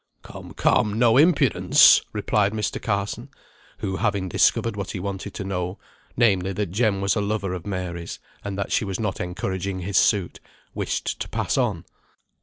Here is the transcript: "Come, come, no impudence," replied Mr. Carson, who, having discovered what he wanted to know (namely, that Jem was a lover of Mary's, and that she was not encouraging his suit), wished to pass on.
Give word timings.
"Come, 0.23 0.55
come, 0.55 0.97
no 0.97 1.15
impudence," 1.15 2.01
replied 2.11 2.53
Mr. 2.53 2.81
Carson, 2.81 3.29
who, 3.81 3.97
having 3.97 4.29
discovered 4.29 4.75
what 4.75 4.89
he 4.89 4.99
wanted 4.99 5.35
to 5.35 5.43
know 5.43 5.77
(namely, 6.17 6.53
that 6.53 6.71
Jem 6.71 7.01
was 7.01 7.15
a 7.15 7.21
lover 7.21 7.53
of 7.53 7.67
Mary's, 7.67 8.17
and 8.43 8.57
that 8.57 8.71
she 8.71 8.83
was 8.83 8.99
not 8.99 9.19
encouraging 9.21 9.81
his 9.81 9.97
suit), 9.99 10.39
wished 10.73 11.19
to 11.19 11.29
pass 11.29 11.55
on. 11.55 11.85